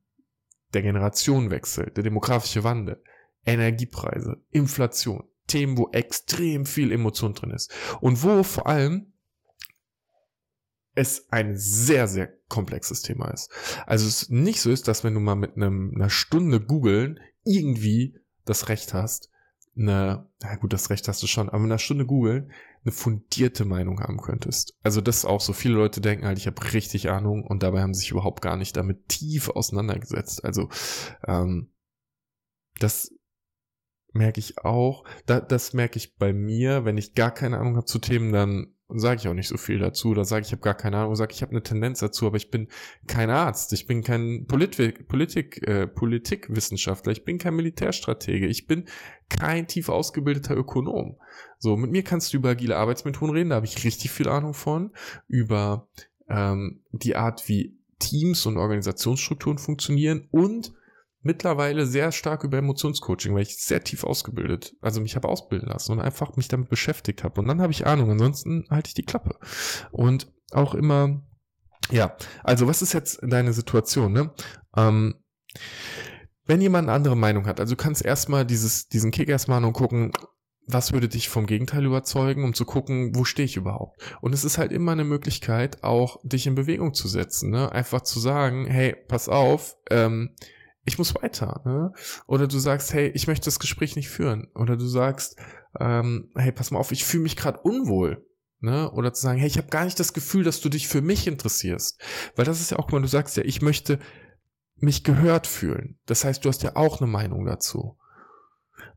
der 0.73 0.81
Generationenwechsel, 0.81 1.91
der 1.91 2.03
demografische 2.03 2.63
Wandel, 2.63 3.01
Energiepreise, 3.45 4.43
Inflation, 4.49 5.23
Themen, 5.47 5.77
wo 5.77 5.89
extrem 5.91 6.65
viel 6.65 6.91
Emotion 6.91 7.33
drin 7.33 7.51
ist. 7.51 7.73
Und 8.01 8.23
wo 8.23 8.43
vor 8.43 8.67
allem 8.67 9.13
es 10.95 11.27
ein 11.29 11.57
sehr, 11.57 12.07
sehr 12.07 12.29
komplexes 12.47 13.01
Thema 13.01 13.29
ist. 13.29 13.51
Also 13.85 14.07
es 14.07 14.29
nicht 14.29 14.61
so 14.61 14.71
ist, 14.71 14.87
dass 14.87 15.03
wenn 15.03 15.13
du 15.13 15.19
mal 15.19 15.35
mit 15.35 15.55
einem, 15.55 15.91
einer 15.93 16.09
Stunde 16.09 16.61
googeln 16.61 17.19
irgendwie 17.43 18.17
das 18.45 18.69
Recht 18.69 18.93
hast, 18.93 19.29
eine, 19.77 20.29
na 20.41 20.55
gut, 20.55 20.71
das 20.71 20.89
Recht 20.89 21.07
hast 21.07 21.21
du 21.21 21.27
schon, 21.27 21.49
aber 21.49 21.57
in 21.59 21.65
einer 21.65 21.79
Stunde 21.79 22.05
googeln 22.05 22.51
eine 22.85 22.91
fundierte 22.93 23.65
Meinung 23.65 23.99
haben 23.99 24.21
könntest. 24.21 24.77
Also 24.83 25.01
das 25.01 25.17
ist 25.17 25.25
auch 25.25 25.41
so. 25.41 25.53
Viele 25.53 25.75
Leute 25.75 26.01
denken 26.01 26.25
halt, 26.25 26.37
ich 26.37 26.47
habe 26.47 26.73
richtig 26.73 27.09
Ahnung 27.09 27.43
und 27.43 27.63
dabei 27.63 27.81
haben 27.81 27.93
sich 27.93 28.11
überhaupt 28.11 28.41
gar 28.41 28.57
nicht 28.57 28.77
damit 28.77 29.09
tief 29.09 29.49
auseinandergesetzt. 29.49 30.45
Also 30.45 30.69
ähm, 31.27 31.71
das 32.79 33.11
merke 34.15 34.39
ich 34.39 34.57
auch, 34.59 35.03
da, 35.25 35.39
das 35.39 35.73
merke 35.73 35.97
ich 35.97 36.15
bei 36.15 36.33
mir, 36.33 36.85
wenn 36.85 36.97
ich 36.97 37.13
gar 37.13 37.31
keine 37.31 37.59
Ahnung 37.59 37.75
habe 37.75 37.85
zu 37.85 37.99
Themen, 37.99 38.31
dann 38.31 38.75
sage 38.87 39.19
ich 39.19 39.27
auch 39.27 39.33
nicht 39.33 39.47
so 39.47 39.57
viel 39.57 39.79
dazu. 39.79 40.13
Da 40.13 40.25
sage 40.25 40.43
ich, 40.43 40.47
ich 40.47 40.51
habe 40.53 40.61
gar 40.61 40.75
keine 40.75 40.97
Ahnung, 40.97 41.15
sage 41.15 41.33
ich 41.33 41.41
habe 41.41 41.51
eine 41.51 41.63
Tendenz 41.63 41.99
dazu, 41.99 42.27
aber 42.27 42.37
ich 42.37 42.51
bin 42.51 42.67
kein 43.07 43.29
Arzt, 43.29 43.73
ich 43.73 43.87
bin 43.87 44.03
kein 44.03 44.45
Polit 44.47 45.07
Politik, 45.07 45.67
äh, 45.67 45.87
Politikwissenschaftler, 45.87 47.11
ich 47.11 47.25
bin 47.25 47.37
kein 47.37 47.55
Militärstratege, 47.55 48.47
ich 48.47 48.67
bin 48.67 48.85
kein 49.29 49.67
tief 49.67 49.89
ausgebildeter 49.89 50.55
Ökonom. 50.55 51.17
So, 51.57 51.75
mit 51.77 51.91
mir 51.91 52.03
kannst 52.03 52.31
du 52.31 52.37
über 52.37 52.49
agile 52.49 52.77
Arbeitsmethoden 52.77 53.35
reden, 53.35 53.49
da 53.49 53.55
habe 53.57 53.65
ich 53.65 53.83
richtig 53.83 54.11
viel 54.11 54.29
Ahnung 54.29 54.53
von, 54.53 54.91
über 55.27 55.87
ähm, 56.29 56.81
die 56.91 57.15
Art, 57.15 57.47
wie 57.49 57.77
Teams 57.99 58.45
und 58.45 58.57
Organisationsstrukturen 58.57 59.57
funktionieren. 59.57 60.27
Und 60.31 60.73
mittlerweile 61.25 61.87
sehr 61.87 62.11
stark 62.11 62.43
über 62.43 62.59
Emotionscoaching, 62.59 63.33
weil 63.33 63.41
ich 63.41 63.57
sehr 63.57 63.83
tief 63.83 64.03
ausgebildet, 64.03 64.75
also 64.79 65.01
mich 65.01 65.15
habe 65.15 65.27
ausbilden 65.27 65.67
lassen 65.67 65.93
und 65.93 65.99
einfach 65.99 66.35
mich 66.37 66.47
damit 66.47 66.69
beschäftigt 66.69 67.23
habe. 67.23 67.41
Und 67.41 67.47
dann 67.47 67.61
habe 67.61 67.73
ich 67.73 67.87
Ahnung, 67.87 68.11
ansonsten 68.11 68.65
halte 68.69 68.89
ich 68.89 68.93
die 68.93 69.05
Klappe. 69.05 69.35
Und 69.91 70.31
auch 70.51 70.75
immer, 70.75 71.23
ja, 71.89 72.15
also 72.43 72.67
was 72.67 72.83
ist 72.83 72.93
jetzt 72.93 73.19
deine 73.23 73.53
Situation, 73.53 74.13
ne? 74.13 74.33
Ähm, 74.77 75.15
wenn 76.45 76.61
jemand 76.61 76.87
eine 76.87 76.95
andere 76.95 77.17
Meinung 77.17 77.47
hat, 77.47 77.59
also 77.59 77.75
du 77.75 77.81
kannst 77.81 78.05
erstmal 78.05 78.45
dieses, 78.45 78.87
diesen 78.87 79.09
Kick 79.09 79.27
erstmal 79.27 79.63
und 79.63 79.73
gucken, 79.73 80.11
was 80.67 80.93
würde 80.93 81.07
dich 81.07 81.27
vom 81.29 81.47
Gegenteil 81.47 81.85
überzeugen, 81.85 82.43
um 82.43 82.53
zu 82.53 82.65
gucken, 82.65 83.15
wo 83.15 83.23
stehe 83.23 83.47
ich 83.47 83.57
überhaupt? 83.57 83.99
Und 84.21 84.33
es 84.33 84.43
ist 84.43 84.59
halt 84.59 84.71
immer 84.71 84.91
eine 84.91 85.03
Möglichkeit, 85.03 85.83
auch 85.83 86.19
dich 86.23 86.45
in 86.45 86.53
Bewegung 86.53 86.93
zu 86.93 87.07
setzen, 87.07 87.49
ne? 87.49 87.71
Einfach 87.71 88.01
zu 88.01 88.19
sagen, 88.19 88.65
hey, 88.67 88.95
pass 89.07 89.27
auf, 89.27 89.75
ähm, 89.89 90.35
ich 90.85 90.97
muss 90.97 91.15
weiter. 91.15 91.61
Ne? 91.65 91.91
Oder 92.27 92.47
du 92.47 92.59
sagst, 92.59 92.93
hey, 92.93 93.09
ich 93.09 93.27
möchte 93.27 93.45
das 93.45 93.59
Gespräch 93.59 93.95
nicht 93.95 94.09
führen. 94.09 94.47
Oder 94.55 94.77
du 94.77 94.85
sagst, 94.85 95.35
ähm, 95.79 96.31
hey, 96.35 96.51
pass 96.51 96.71
mal 96.71 96.79
auf, 96.79 96.91
ich 96.91 97.03
fühle 97.03 97.23
mich 97.23 97.35
gerade 97.35 97.59
unwohl. 97.61 98.25
Ne? 98.59 98.91
Oder 98.91 99.13
zu 99.13 99.21
sagen, 99.21 99.39
hey, 99.39 99.47
ich 99.47 99.57
habe 99.57 99.67
gar 99.67 99.85
nicht 99.85 99.99
das 99.99 100.13
Gefühl, 100.13 100.43
dass 100.43 100.61
du 100.61 100.69
dich 100.69 100.87
für 100.87 101.01
mich 101.01 101.27
interessierst. 101.27 102.01
Weil 102.35 102.45
das 102.45 102.61
ist 102.61 102.71
ja 102.71 102.79
auch, 102.79 102.91
wenn 102.91 103.01
du 103.01 103.07
sagst 103.07 103.35
ja, 103.35 103.43
ich 103.43 103.61
möchte 103.61 103.99
mich 104.77 105.03
gehört 105.03 105.47
fühlen. 105.47 105.97
Das 106.05 106.23
heißt, 106.23 106.45
du 106.45 106.49
hast 106.49 106.63
ja 106.63 106.75
auch 106.75 107.01
eine 107.01 107.09
Meinung 107.09 107.45
dazu. 107.45 107.97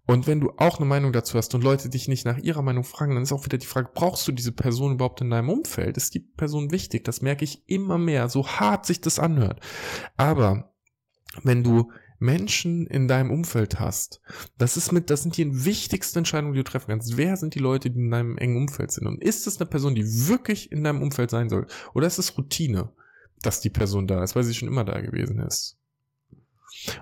Und 0.07 0.27
wenn 0.27 0.41
du 0.41 0.53
auch 0.57 0.79
eine 0.79 0.87
Meinung 0.87 1.13
dazu 1.13 1.37
hast 1.37 1.55
und 1.55 1.63
Leute 1.63 1.91
dich 1.91 2.09
nicht 2.09 2.25
nach 2.25 2.39
ihrer 2.39 2.63
Meinung 2.63 2.83
fragen, 2.83 3.15
dann 3.15 3.23
ist 3.23 3.33
auch 3.33 3.45
wieder 3.45 3.59
die 3.59 3.67
Frage, 3.67 3.91
brauchst 3.93 4.27
du 4.27 4.33
diese 4.33 4.53
Person 4.53 4.95
überhaupt 4.95 5.21
in 5.21 5.29
deinem 5.29 5.51
Umfeld? 5.51 5.99
Ist 5.99 6.15
die 6.15 6.21
Person 6.21 6.71
wichtig? 6.71 7.05
Das 7.05 7.21
merke 7.21 7.45
ich 7.45 7.69
immer 7.69 7.99
mehr, 7.99 8.31
so 8.31 8.47
hart 8.47 8.87
sich 8.87 9.03
das 9.03 9.19
anhört. 9.19 9.61
Aber 10.17 10.73
wenn 11.43 11.63
du 11.63 11.91
Menschen 12.19 12.87
in 12.87 13.07
deinem 13.07 13.31
Umfeld 13.31 13.79
hast, 13.79 14.21
das 14.57 14.77
ist 14.77 14.93
mit, 14.93 15.11
das 15.11 15.23
sind 15.23 15.37
die 15.37 15.65
wichtigsten 15.65 16.19
Entscheidungen, 16.19 16.53
die 16.53 16.61
du 16.61 16.65
treffen 16.65 16.89
kannst. 16.89 17.17
Wer 17.17 17.37
sind 17.37 17.55
die 17.55 17.61
Leute, 17.61 17.91
die 17.91 18.01
in 18.01 18.11
deinem 18.11 18.39
engen 18.39 18.57
Umfeld 18.57 18.91
sind? 18.91 19.07
Und 19.07 19.23
ist 19.23 19.47
es 19.47 19.61
eine 19.61 19.71
Person, 19.71 19.95
die 19.95 20.05
wirklich 20.29 20.73
in 20.73 20.83
deinem 20.83 21.03
Umfeld 21.03 21.31
sein 21.31 21.49
soll? 21.49 21.67
Oder 21.95 22.07
ist 22.07 22.19
es 22.19 22.37
Routine, 22.37 22.93
dass 23.43 23.61
die 23.61 23.71
Person 23.71 24.07
da 24.07 24.23
ist, 24.25 24.35
weil 24.35 24.43
sie 24.43 24.55
schon 24.55 24.69
immer 24.69 24.85
da 24.85 25.01
gewesen 25.01 25.39
ist? 25.41 25.77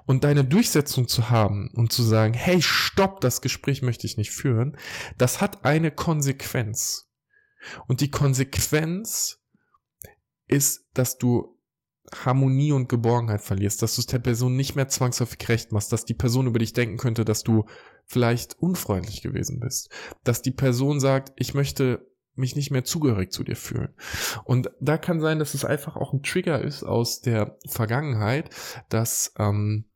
Und 0.04 0.24
deine 0.24 0.44
Durchsetzung 0.44 1.08
zu 1.08 1.30
haben 1.30 1.70
und 1.74 1.92
zu 1.92 2.02
sagen, 2.02 2.34
hey, 2.34 2.62
stopp, 2.62 3.20
das 3.20 3.40
Gespräch 3.40 3.82
möchte 3.82 4.06
ich 4.06 4.16
nicht 4.16 4.30
führen, 4.30 4.76
das 5.18 5.40
hat 5.40 5.64
eine 5.64 5.90
Konsequenz. 5.90 7.10
Und 7.86 8.00
die 8.00 8.10
Konsequenz 8.10 9.40
ist, 10.46 10.86
dass 10.94 11.18
du 11.18 11.55
Harmonie 12.24 12.72
und 12.72 12.88
Geborgenheit 12.88 13.40
verlierst, 13.40 13.82
dass 13.82 13.96
du 13.96 14.00
es 14.00 14.06
der 14.06 14.18
Person 14.18 14.56
nicht 14.56 14.76
mehr 14.76 14.88
zwangsläufig 14.88 15.48
recht 15.48 15.72
machst, 15.72 15.92
dass 15.92 16.04
die 16.04 16.14
Person 16.14 16.46
über 16.46 16.58
dich 16.58 16.72
denken 16.72 16.98
könnte, 16.98 17.24
dass 17.24 17.42
du 17.42 17.64
vielleicht 18.04 18.58
unfreundlich 18.60 19.22
gewesen 19.22 19.60
bist, 19.60 19.90
dass 20.24 20.42
die 20.42 20.52
Person 20.52 21.00
sagt, 21.00 21.32
ich 21.36 21.54
möchte 21.54 22.06
mich 22.36 22.54
nicht 22.54 22.70
mehr 22.70 22.84
zugehörig 22.84 23.32
zu 23.32 23.42
dir 23.42 23.56
fühlen. 23.56 23.94
Und 24.44 24.70
da 24.80 24.98
kann 24.98 25.20
sein, 25.20 25.38
dass 25.38 25.54
es 25.54 25.64
einfach 25.64 25.96
auch 25.96 26.12
ein 26.12 26.22
Trigger 26.22 26.60
ist 26.60 26.82
aus 26.82 27.20
der 27.20 27.56
Vergangenheit, 27.66 28.50
dass, 28.88 29.32
ähm, 29.38 29.86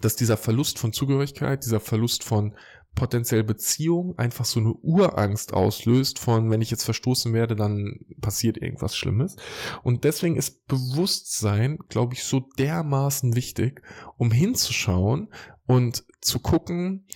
dass 0.00 0.16
dieser 0.16 0.36
Verlust 0.36 0.78
von 0.78 0.92
Zugehörigkeit, 0.92 1.64
dieser 1.64 1.80
Verlust 1.80 2.24
von 2.24 2.56
potenziell 2.96 3.44
Beziehung 3.44 4.18
einfach 4.18 4.44
so 4.44 4.58
eine 4.58 4.72
Urangst 4.72 5.54
auslöst 5.54 6.18
von, 6.18 6.50
wenn 6.50 6.62
ich 6.62 6.72
jetzt 6.72 6.82
verstoßen 6.82 7.32
werde, 7.32 7.54
dann 7.54 8.00
passiert 8.20 8.56
irgendwas 8.56 8.96
Schlimmes. 8.96 9.36
Und 9.84 10.02
deswegen 10.02 10.36
ist 10.36 10.66
Bewusstsein, 10.66 11.78
glaube 11.88 12.14
ich, 12.14 12.24
so 12.24 12.40
dermaßen 12.58 13.36
wichtig, 13.36 13.82
um 14.16 14.32
hinzuschauen 14.32 15.28
und 15.66 16.04
zu 16.20 16.40
gucken, 16.40 17.06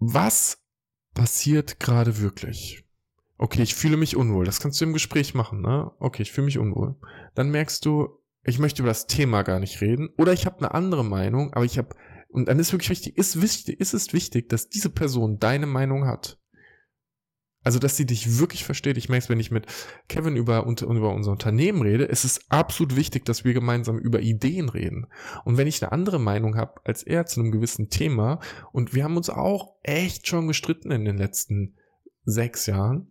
was 0.00 0.58
passiert 1.14 1.78
gerade 1.78 2.18
wirklich. 2.18 2.84
Okay, 3.36 3.62
ich 3.62 3.74
fühle 3.74 3.96
mich 3.96 4.16
unwohl. 4.16 4.44
Das 4.44 4.58
kannst 4.58 4.80
du 4.80 4.84
im 4.84 4.92
Gespräch 4.92 5.34
machen, 5.34 5.60
ne? 5.60 5.92
Okay, 6.00 6.22
ich 6.22 6.32
fühle 6.32 6.46
mich 6.46 6.58
unwohl. 6.58 6.96
Dann 7.34 7.50
merkst 7.50 7.84
du, 7.84 8.08
ich 8.42 8.58
möchte 8.58 8.82
über 8.82 8.90
das 8.90 9.06
Thema 9.06 9.42
gar 9.42 9.60
nicht 9.60 9.80
reden. 9.80 10.08
Oder 10.16 10.32
ich 10.32 10.46
habe 10.46 10.58
eine 10.58 10.74
andere 10.74 11.04
Meinung, 11.04 11.52
aber 11.52 11.64
ich 11.64 11.78
habe 11.78 11.94
und 12.28 12.48
dann 12.48 12.58
ist 12.58 12.72
wirklich 12.72 12.90
wichtig, 12.90 13.16
ist 13.16 13.40
wichtig, 13.40 13.80
ist 13.80 13.94
es 13.94 14.12
wichtig, 14.12 14.48
dass 14.48 14.68
diese 14.68 14.90
Person 14.90 15.38
deine 15.38 15.66
Meinung 15.66 16.06
hat. 16.06 16.38
Also, 17.64 17.80
dass 17.80 17.96
sie 17.96 18.06
dich 18.06 18.38
wirklich 18.38 18.64
versteht. 18.64 18.96
Ich 18.96 19.08
merke 19.08 19.24
es, 19.24 19.28
wenn 19.28 19.40
ich 19.40 19.50
mit 19.50 19.66
Kevin 20.08 20.36
über, 20.36 20.64
über 20.64 21.12
unser 21.12 21.32
Unternehmen 21.32 21.82
rede, 21.82 22.08
es 22.08 22.24
ist 22.24 22.50
absolut 22.50 22.94
wichtig, 22.94 23.24
dass 23.24 23.44
wir 23.44 23.52
gemeinsam 23.52 23.98
über 23.98 24.20
Ideen 24.20 24.68
reden. 24.68 25.06
Und 25.44 25.56
wenn 25.56 25.66
ich 25.66 25.82
eine 25.82 25.92
andere 25.92 26.20
Meinung 26.20 26.56
habe 26.56 26.80
als 26.84 27.02
er 27.02 27.26
zu 27.26 27.40
einem 27.40 27.50
gewissen 27.50 27.90
Thema, 27.90 28.40
und 28.72 28.94
wir 28.94 29.04
haben 29.04 29.16
uns 29.16 29.28
auch 29.28 29.74
echt 29.82 30.28
schon 30.28 30.46
gestritten 30.46 30.92
in 30.92 31.04
den 31.04 31.18
letzten 31.18 31.74
sechs 32.24 32.66
Jahren, 32.66 33.10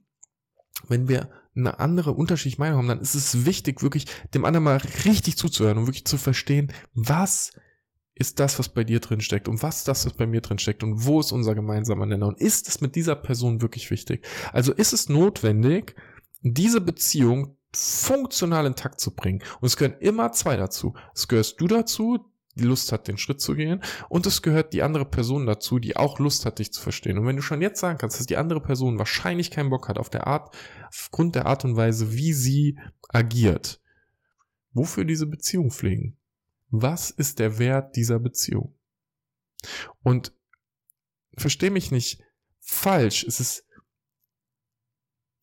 wenn 0.87 1.07
wir 1.07 1.29
eine 1.55 1.79
andere 1.79 2.13
unterschiedliche 2.13 2.61
Meinung 2.61 2.77
haben, 2.77 2.87
dann 2.87 3.01
ist 3.01 3.15
es 3.15 3.45
wichtig, 3.45 3.81
wirklich 3.81 4.05
dem 4.33 4.45
anderen 4.45 4.63
mal 4.63 4.81
richtig 5.05 5.37
zuzuhören 5.37 5.77
und 5.77 5.87
wirklich 5.87 6.05
zu 6.05 6.17
verstehen, 6.17 6.71
was 6.93 7.51
ist 8.17 8.39
das, 8.39 8.57
was 8.57 8.69
bei 8.69 8.83
dir 8.83 8.99
drin 8.99 9.21
steckt 9.21 9.47
und 9.47 9.61
was 9.61 9.83
das, 9.83 10.05
was 10.05 10.13
bei 10.13 10.25
mir 10.25 10.41
drin 10.41 10.59
steckt 10.59 10.83
und 10.83 11.05
wo 11.05 11.19
ist 11.19 11.31
unser 11.31 11.55
gemeinsamer 11.55 12.05
Nenner 12.05 12.27
und 12.27 12.39
ist 12.39 12.67
es 12.67 12.81
mit 12.81 12.95
dieser 12.95 13.15
Person 13.15 13.61
wirklich 13.61 13.91
wichtig? 13.91 14.25
Also 14.53 14.73
ist 14.73 14.93
es 14.93 15.09
notwendig, 15.09 15.95
diese 16.41 16.81
Beziehung 16.81 17.57
funktional 17.73 18.65
intakt 18.65 18.99
zu 18.99 19.15
bringen. 19.15 19.43
Und 19.59 19.67
es 19.67 19.77
gehören 19.77 19.99
immer 19.99 20.31
zwei 20.31 20.57
dazu. 20.57 20.95
Es 21.13 21.27
gehörst 21.27 21.59
du 21.61 21.67
dazu, 21.67 22.19
die 22.55 22.63
Lust 22.63 22.91
hat, 22.91 23.07
den 23.07 23.17
Schritt 23.17 23.39
zu 23.39 23.53
gehen. 23.53 23.81
Und 24.09 24.25
es 24.25 24.41
gehört 24.41 24.73
die 24.73 24.81
andere 24.81 25.05
Person 25.05 25.45
dazu, 25.45 25.77
die 25.77 25.95
auch 25.95 26.17
Lust 26.17 26.45
hat, 26.45 26.59
dich 26.59 26.73
zu 26.73 26.81
verstehen. 26.81 27.17
Und 27.17 27.27
wenn 27.27 27.35
du 27.35 27.41
schon 27.41 27.61
jetzt 27.61 27.79
sagen 27.79 27.97
kannst, 27.97 28.19
dass 28.19 28.25
die 28.25 28.37
andere 28.37 28.61
Person 28.61 28.97
wahrscheinlich 28.97 29.51
keinen 29.51 29.69
Bock 29.69 29.89
hat 29.89 29.99
auf 29.99 30.09
der 30.09 30.25
Art, 30.25 30.55
aufgrund 30.87 31.35
der 31.35 31.45
Art 31.45 31.65
und 31.65 31.75
Weise, 31.75 32.13
wie 32.13 32.33
sie 32.33 32.79
agiert, 33.09 33.79
wofür 34.73 35.05
diese 35.05 35.27
Beziehung 35.27 35.69
pflegen? 35.69 36.17
Was 36.69 37.09
ist 37.09 37.39
der 37.39 37.59
Wert 37.59 37.95
dieser 37.95 38.19
Beziehung? 38.19 38.77
Und 40.03 40.33
versteh 41.37 41.69
mich 41.69 41.91
nicht 41.91 42.21
falsch, 42.59 43.23
es 43.23 43.39
ist, 43.39 43.65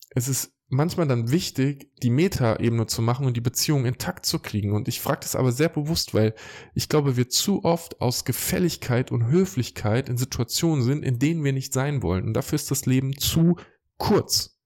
es 0.09 0.27
ist 0.27 0.53
manchmal 0.67 1.07
dann 1.07 1.31
wichtig, 1.31 1.91
die 2.01 2.09
Meta-Ebene 2.09 2.87
zu 2.87 3.01
machen 3.01 3.25
und 3.25 3.37
die 3.37 3.41
Beziehung 3.41 3.85
intakt 3.85 4.25
zu 4.25 4.39
kriegen. 4.39 4.73
Und 4.73 4.87
ich 4.87 5.01
frage 5.01 5.21
das 5.21 5.35
aber 5.35 5.51
sehr 5.51 5.69
bewusst, 5.69 6.13
weil 6.13 6.33
ich 6.73 6.89
glaube, 6.89 7.17
wir 7.17 7.29
zu 7.29 7.63
oft 7.63 8.01
aus 8.01 8.25
Gefälligkeit 8.25 9.11
und 9.11 9.27
Höflichkeit 9.27 10.09
in 10.09 10.17
Situationen 10.17 10.83
sind, 10.83 11.03
in 11.03 11.19
denen 11.19 11.43
wir 11.43 11.53
nicht 11.53 11.73
sein 11.73 12.01
wollen. 12.01 12.25
Und 12.25 12.33
dafür 12.33 12.55
ist 12.55 12.71
das 12.71 12.85
Leben 12.85 13.17
zu 13.17 13.57
kurz. 13.97 14.59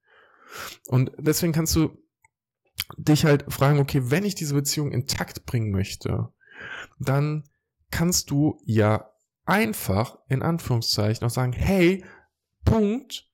Und 0.87 1.11
deswegen 1.17 1.53
kannst 1.53 1.75
du 1.75 1.97
dich 2.97 3.25
halt 3.25 3.51
fragen, 3.51 3.79
okay, 3.79 4.01
wenn 4.05 4.25
ich 4.25 4.35
diese 4.35 4.55
Beziehung 4.55 4.91
intakt 4.91 5.45
bringen 5.45 5.71
möchte, 5.71 6.33
dann 6.99 7.43
kannst 7.91 8.29
du 8.29 8.61
ja 8.65 9.09
einfach 9.45 10.19
in 10.27 10.41
Anführungszeichen 10.41 11.25
auch 11.25 11.31
sagen, 11.31 11.53
hey, 11.53 12.03
Punkt, 12.65 13.27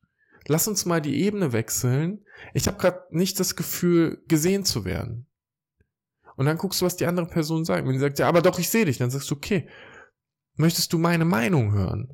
lass 0.47 0.67
uns 0.67 0.85
mal 0.85 1.01
die 1.01 1.21
Ebene 1.23 1.51
wechseln. 1.51 2.25
Ich 2.53 2.67
habe 2.67 2.77
gerade 2.77 3.03
nicht 3.09 3.39
das 3.39 3.55
Gefühl, 3.55 4.23
gesehen 4.27 4.63
zu 4.65 4.85
werden. 4.85 5.27
Und 6.35 6.45
dann 6.45 6.57
guckst 6.57 6.81
du, 6.81 6.85
was 6.85 6.97
die 6.97 7.05
andere 7.05 7.27
Person 7.27 7.65
sagt. 7.65 7.85
Wenn 7.85 7.93
sie 7.93 7.99
sagt, 7.99 8.19
ja, 8.19 8.27
aber 8.27 8.41
doch, 8.41 8.59
ich 8.59 8.69
sehe 8.69 8.85
dich, 8.85 8.97
dann 8.97 9.09
sagst 9.09 9.29
du, 9.31 9.35
okay, 9.35 9.69
möchtest 10.55 10.91
du 10.93 10.97
meine 10.97 11.25
Meinung 11.25 11.71
hören? 11.71 12.09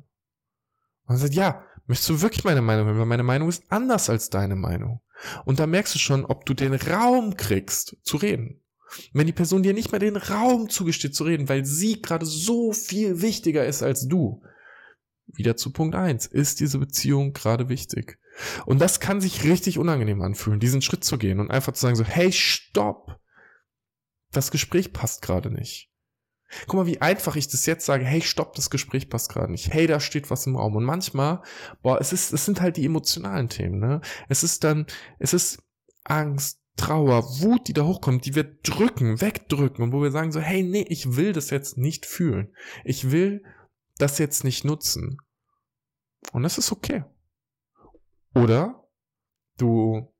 Und 1.04 1.08
dann 1.08 1.16
sagt, 1.18 1.34
ja, 1.34 1.64
möchtest 1.86 2.10
du 2.10 2.20
wirklich 2.22 2.44
meine 2.44 2.62
Meinung 2.62 2.86
hören? 2.86 2.98
Weil 2.98 3.06
meine 3.06 3.24
Meinung 3.24 3.48
ist 3.48 3.64
anders 3.70 4.08
als 4.08 4.30
deine 4.30 4.56
Meinung. 4.56 5.00
Und 5.44 5.58
da 5.58 5.66
merkst 5.66 5.94
du 5.94 5.98
schon, 5.98 6.24
ob 6.24 6.46
du 6.46 6.54
den 6.54 6.74
Raum 6.74 7.36
kriegst, 7.36 7.96
zu 8.02 8.16
reden. 8.16 8.61
Wenn 9.12 9.26
die 9.26 9.32
Person 9.32 9.62
dir 9.62 9.74
nicht 9.74 9.92
mehr 9.92 9.98
den 9.98 10.16
Raum 10.16 10.68
zugesteht 10.68 11.14
zu 11.14 11.24
reden, 11.24 11.48
weil 11.48 11.64
sie 11.64 12.00
gerade 12.00 12.26
so 12.26 12.72
viel 12.72 13.22
wichtiger 13.22 13.66
ist 13.66 13.82
als 13.82 14.06
du. 14.06 14.42
Wieder 15.26 15.56
zu 15.56 15.72
Punkt 15.72 15.94
eins 15.94 16.26
Ist 16.26 16.60
diese 16.60 16.78
Beziehung 16.78 17.32
gerade 17.32 17.68
wichtig? 17.68 18.18
Und 18.66 18.80
das 18.80 19.00
kann 19.00 19.20
sich 19.20 19.44
richtig 19.44 19.78
unangenehm 19.78 20.22
anfühlen, 20.22 20.60
diesen 20.60 20.82
Schritt 20.82 21.04
zu 21.04 21.18
gehen 21.18 21.40
und 21.40 21.50
einfach 21.50 21.72
zu 21.72 21.82
sagen 21.82 21.96
so, 21.96 22.04
hey, 22.04 22.32
stopp! 22.32 23.18
Das 24.30 24.50
Gespräch 24.50 24.92
passt 24.92 25.20
gerade 25.22 25.50
nicht. 25.50 25.90
Guck 26.66 26.74
mal, 26.74 26.86
wie 26.86 27.00
einfach 27.00 27.36
ich 27.36 27.48
das 27.48 27.66
jetzt 27.66 27.86
sage, 27.86 28.04
hey, 28.04 28.20
stopp, 28.20 28.54
das 28.54 28.70
Gespräch 28.70 29.08
passt 29.08 29.30
gerade 29.30 29.52
nicht. 29.52 29.72
Hey, 29.72 29.86
da 29.86 30.00
steht 30.00 30.30
was 30.30 30.46
im 30.46 30.56
Raum. 30.56 30.76
Und 30.76 30.84
manchmal, 30.84 31.42
boah, 31.82 32.00
es 32.00 32.12
ist, 32.12 32.32
es 32.32 32.44
sind 32.44 32.60
halt 32.60 32.76
die 32.76 32.84
emotionalen 32.84 33.48
Themen, 33.48 33.78
ne? 33.78 34.00
Es 34.28 34.42
ist 34.42 34.64
dann, 34.64 34.86
es 35.18 35.32
ist 35.32 35.62
Angst, 36.04 36.61
Trauer, 36.76 37.22
Wut, 37.40 37.68
die 37.68 37.74
da 37.74 37.84
hochkommt, 37.84 38.24
die 38.24 38.34
wir 38.34 38.44
drücken, 38.44 39.20
wegdrücken 39.20 39.84
und 39.84 39.92
wo 39.92 40.02
wir 40.02 40.10
sagen 40.10 40.32
so, 40.32 40.40
hey, 40.40 40.62
nee, 40.62 40.86
ich 40.88 41.16
will 41.16 41.32
das 41.32 41.50
jetzt 41.50 41.76
nicht 41.76 42.06
fühlen. 42.06 42.54
Ich 42.84 43.10
will 43.10 43.44
das 43.98 44.18
jetzt 44.18 44.42
nicht 44.42 44.64
nutzen. 44.64 45.18
Und 46.32 46.42
das 46.42 46.58
ist 46.58 46.72
okay. 46.72 47.04
Oder 48.34 48.88
du 49.58 50.14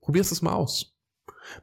probierst 0.00 0.32
es 0.32 0.42
mal 0.42 0.52
aus. 0.52 0.94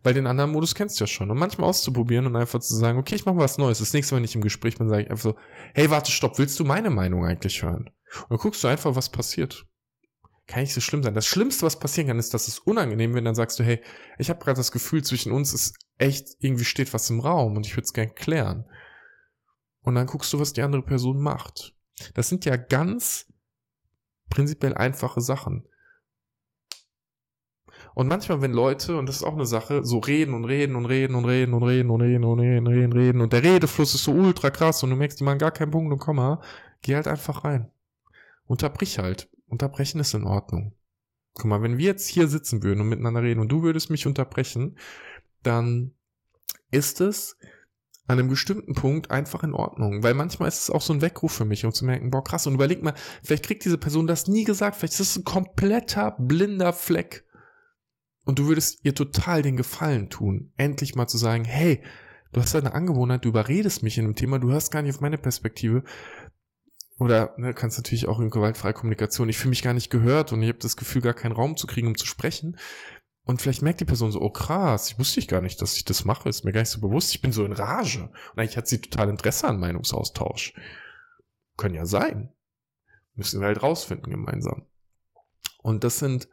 Weil 0.04 0.14
den 0.14 0.28
anderen 0.28 0.52
Modus 0.52 0.76
kennst 0.76 1.00
du 1.00 1.04
ja 1.04 1.08
schon. 1.08 1.32
Und 1.32 1.38
manchmal 1.38 1.70
auszuprobieren 1.70 2.26
und 2.26 2.36
einfach 2.36 2.60
zu 2.60 2.76
sagen, 2.76 2.98
okay, 2.98 3.16
ich 3.16 3.26
mache 3.26 3.38
was 3.38 3.58
Neues. 3.58 3.80
Das 3.80 3.94
nächste 3.94 4.14
Mal, 4.14 4.18
wenn 4.18 4.26
ich 4.26 4.36
im 4.36 4.42
Gespräch 4.42 4.78
bin, 4.78 4.90
sage 4.90 5.04
ich 5.04 5.10
einfach 5.10 5.24
so, 5.24 5.36
hey, 5.74 5.90
warte, 5.90 6.12
stopp, 6.12 6.38
willst 6.40 6.60
du 6.60 6.66
meine 6.66 6.90
Meinung 6.90 7.26
eigentlich 7.26 7.64
hören? 7.64 7.90
Und 8.22 8.30
dann 8.30 8.38
guckst 8.38 8.64
du 8.64 8.68
einfach, 8.68 8.96
was 8.96 9.10
passiert. 9.10 9.66
Kann 10.48 10.62
nicht 10.62 10.74
so 10.74 10.80
schlimm 10.80 11.04
sein. 11.04 11.14
Das 11.14 11.28
Schlimmste, 11.28 11.66
was 11.66 11.80
passieren 11.80 12.08
kann, 12.08 12.20
ist, 12.20 12.34
dass 12.34 12.48
es 12.48 12.60
unangenehm 12.60 13.14
wird. 13.14 13.26
Dann 13.26 13.36
sagst 13.36 13.60
du, 13.60 13.64
hey, 13.64 13.82
ich 14.18 14.30
habe 14.30 14.40
gerade 14.40 14.58
das 14.58 14.72
Gefühl, 14.72 15.04
zwischen 15.04 15.34
uns 15.34 15.54
ist 15.54 15.76
echt, 15.98 16.30
irgendwie 16.40 16.64
steht 16.66 16.94
was 16.94 17.10
im 17.10 17.20
Raum 17.20 17.58
und 17.58 17.66
ich 17.66 17.74
würde 17.74 17.84
es 17.84 17.94
gern 17.94 18.16
klären. 18.16 18.66
Und 19.82 19.96
dann 19.96 20.08
guckst 20.08 20.32
du, 20.32 20.40
was 20.40 20.54
die 20.54 20.62
andere 20.62 20.84
Person 20.84 21.20
macht. 21.22 21.74
Das 22.14 22.30
sind 22.30 22.46
ja 22.46 22.56
ganz 22.56 23.32
prinzipiell 24.30 24.74
einfache 24.74 25.22
Sachen. 25.22 25.68
Und 27.94 28.08
manchmal, 28.08 28.42
wenn 28.42 28.54
Leute, 28.54 28.98
und 28.98 29.08
das 29.10 29.18
ist 29.18 29.24
auch 29.24 29.34
eine 29.34 29.46
Sache, 29.46 29.84
so 29.84 30.00
reden 30.00 30.34
und 30.34 30.46
reden 30.46 30.76
und 30.76 30.86
reden 30.86 31.16
und 31.16 31.26
reden 31.26 31.54
und 31.54 31.64
reden 31.64 31.90
und 31.90 32.02
reden 32.02 32.24
und 32.24 32.40
reden 32.40 32.68
und 32.68 32.74
reden, 32.74 32.94
reden 32.94 33.22
und 33.22 33.34
der 33.34 33.44
Redefluss 33.44 33.96
ist 33.96 34.04
so 34.04 34.12
ultra 34.12 34.50
krass 34.52 34.84
und 34.84 34.92
du 34.92 34.96
merkst, 34.96 35.20
die 35.20 35.24
machen 35.24 35.40
gar 35.40 35.52
keinen 35.52 35.72
Punkt 35.72 35.92
und 35.92 36.00
Komma, 36.00 36.42
geh 36.82 36.96
halt 36.96 37.08
einfach 37.08 37.44
rein. 37.44 37.72
Unterbrich 38.46 39.00
halt. 39.00 39.30
Unterbrechen 39.48 40.00
ist 40.00 40.14
in 40.14 40.24
Ordnung. 40.24 40.74
Guck 41.34 41.46
mal, 41.46 41.62
wenn 41.62 41.78
wir 41.78 41.86
jetzt 41.86 42.08
hier 42.08 42.28
sitzen 42.28 42.64
würden 42.64 42.82
und 42.82 42.90
miteinander 42.90 43.22
reden 43.22 43.40
und 43.40 43.50
du 43.50 43.64
würdest 43.64 43.90
mich 43.90 44.08
unterbrechen, 44.08 44.78
dann 45.44 45.94
ist 46.72 47.02
es 47.02 47.38
an 48.08 48.20
einem 48.20 48.30
bestimmten 48.30 48.74
Punkt 48.74 49.12
einfach 49.12 49.44
in 49.44 49.54
Ordnung. 49.54 50.02
Weil 50.02 50.14
manchmal 50.14 50.48
ist 50.48 50.62
es 50.62 50.70
auch 50.70 50.82
so 50.82 50.94
ein 50.94 51.02
Weckruf 51.02 51.34
für 51.34 51.46
mich, 51.46 51.66
um 51.66 51.74
zu 51.74 51.86
merken, 51.86 52.10
boah, 52.10 52.24
krass. 52.24 52.48
Und 52.48 52.56
überleg 52.56 52.82
mal, 52.82 52.94
vielleicht 53.22 53.46
kriegt 53.46 53.66
diese 53.66 53.78
Person 53.78 54.08
das 54.08 54.28
nie 54.28 54.46
gesagt, 54.46 54.78
vielleicht 54.78 54.94
ist 54.94 55.02
es 55.02 55.18
ein 55.18 55.26
kompletter 55.26 56.16
blinder 56.18 56.74
Fleck. 56.74 57.26
Und 58.26 58.40
du 58.40 58.48
würdest 58.48 58.80
ihr 58.84 58.96
total 58.96 59.42
den 59.42 59.58
Gefallen 59.58 60.10
tun, 60.10 60.52
endlich 60.58 60.96
mal 60.96 61.08
zu 61.08 61.18
sagen, 61.18 61.46
hey, 61.46 61.82
du 62.32 62.42
hast 62.42 62.56
eine 62.56 62.74
Angewohnheit, 62.74 63.24
du 63.24 63.30
überredest 63.30 63.84
mich 63.84 63.98
in 63.98 64.06
einem 64.06 64.16
Thema, 64.16 64.40
du 64.40 64.52
hörst 64.52 64.72
gar 64.72 64.82
nicht 64.82 64.96
auf 64.96 65.02
meine 65.02 65.18
Perspektive. 65.18 65.84
Oder 67.00 67.36
ne, 67.38 67.54
kannst 67.54 67.78
natürlich 67.78 68.08
auch 68.08 68.20
in 68.20 68.30
gewaltfreie 68.30 68.74
Kommunikation, 68.74 69.30
ich 69.30 69.38
fühle 69.38 69.52
mich 69.52 69.62
gar 69.62 69.74
nicht 69.74 69.90
gehört 69.90 70.34
und 70.34 70.42
ich 70.42 70.50
habe 70.50 70.60
das 70.60 70.78
Gefühl, 70.78 71.02
gar 71.02 71.14
keinen 71.14 71.34
Raum 71.34 71.56
zu 71.56 71.68
kriegen, 71.68 71.88
um 71.88 71.98
zu 71.98 72.08
sprechen. 72.08 72.58
Und 73.24 73.42
vielleicht 73.42 73.62
merkt 73.62 73.82
die 73.82 73.86
Person 73.86 74.12
so, 74.12 74.22
oh 74.22 74.30
krass, 74.30 74.90
ich 74.90 74.98
wusste 74.98 75.20
ich 75.20 75.28
gar 75.28 75.42
nicht, 75.42 75.62
dass 75.62 75.76
ich 75.76 75.86
das 75.86 76.06
mache, 76.06 76.30
ist 76.30 76.44
mir 76.44 76.54
gar 76.54 76.62
nicht 76.62 76.70
so 76.70 76.80
bewusst, 76.80 77.14
ich 77.14 77.22
bin 77.22 77.32
so 77.32 77.46
in 77.46 77.52
Rage. 77.52 78.04
Und 78.04 78.40
eigentlich 78.40 78.58
hat 78.58 78.68
sie 78.68 78.80
total 78.80 79.10
Interesse 79.10 79.48
an 79.48 79.60
Meinungsaustausch. 79.60 80.54
Können 81.58 81.76
ja 81.76 81.86
sein. 81.86 82.34
Müssen 83.16 83.42
wir 83.42 83.48
halt 83.48 83.62
rausfinden 83.62 84.12
gemeinsam. 84.12 84.66
Und 85.62 85.84
das 85.84 86.00
sind, 86.00 86.30